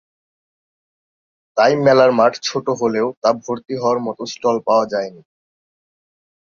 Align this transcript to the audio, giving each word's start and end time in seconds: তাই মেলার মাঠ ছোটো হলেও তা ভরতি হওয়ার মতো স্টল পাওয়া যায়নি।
তাই 1.57 1.73
মেলার 1.85 2.11
মাঠ 2.11 2.33
ছোটো 2.43 2.71
হলেও 2.81 3.07
তা 3.21 3.29
ভরতি 3.41 3.73
হওয়ার 3.77 3.99
মতো 3.99 4.21
স্টল 4.25 4.57
পাওয়া 4.67 4.85
যায়নি। 4.93 5.21